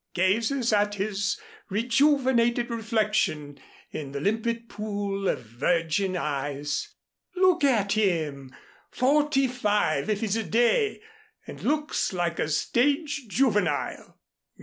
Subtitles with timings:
[0.15, 1.39] gazes at his
[1.69, 3.59] rejuvenated reflection
[3.91, 6.95] in the limpid pool of virgin eyes.
[7.35, 8.49] Look at him!
[8.89, 11.03] Forty five, if he's a day,
[11.45, 14.17] and looks like a stage juvenile."